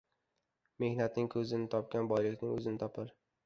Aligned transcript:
Mehnatning 0.83 1.29
ko'zini 1.35 1.69
topgan, 1.77 2.11
boylikning 2.15 2.59
o'zini 2.59 2.87
topar. 2.87 3.17